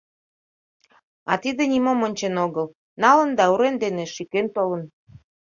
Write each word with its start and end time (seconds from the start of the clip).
А 1.31 1.33
тиде 1.43 1.63
нимом 1.71 1.99
ончен 2.07 2.35
огыл, 2.45 2.67
налын 3.03 3.29
да 3.37 3.43
урем 3.53 3.75
дене 3.83 4.03
шӱкен 4.13 4.47
толын. 4.55 4.81